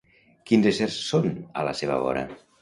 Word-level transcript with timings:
Quins 0.51 0.69
éssers 0.71 0.95
són 1.11 1.27
a 1.61 1.67
la 1.69 1.75
seva 1.83 2.01
vora? 2.07 2.27